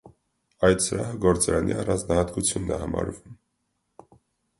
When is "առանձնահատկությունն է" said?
1.81-2.81